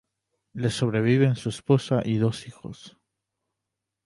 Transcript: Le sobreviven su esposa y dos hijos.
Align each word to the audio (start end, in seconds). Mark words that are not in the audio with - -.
Le 0.55 0.71
sobreviven 0.71 1.35
su 1.35 1.49
esposa 1.49 2.01
y 2.03 2.15
dos 2.17 2.47
hijos. 2.47 2.97